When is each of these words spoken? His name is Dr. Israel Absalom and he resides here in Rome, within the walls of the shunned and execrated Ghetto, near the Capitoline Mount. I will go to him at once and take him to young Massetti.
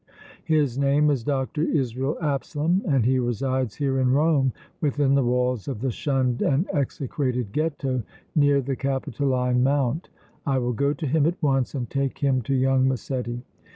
His 0.45 0.79
name 0.79 1.11
is 1.11 1.23
Dr. 1.23 1.61
Israel 1.61 2.17
Absalom 2.19 2.81
and 2.87 3.05
he 3.05 3.19
resides 3.19 3.75
here 3.75 3.99
in 3.99 4.13
Rome, 4.13 4.51
within 4.81 5.13
the 5.13 5.21
walls 5.23 5.67
of 5.67 5.79
the 5.79 5.91
shunned 5.91 6.41
and 6.41 6.67
execrated 6.73 7.51
Ghetto, 7.51 8.01
near 8.35 8.61
the 8.61 8.75
Capitoline 8.75 9.61
Mount. 9.61 10.09
I 10.43 10.57
will 10.57 10.73
go 10.73 10.93
to 10.93 11.05
him 11.05 11.27
at 11.27 11.37
once 11.43 11.75
and 11.75 11.87
take 11.87 12.17
him 12.17 12.41
to 12.41 12.55
young 12.55 12.87
Massetti. 12.87 13.43